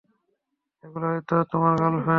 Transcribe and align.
এগুলো 0.83 1.05
হয়তো 1.07 1.35
তোমার 1.51 1.73
গার্লফ্রেন্ডের? 1.75 2.09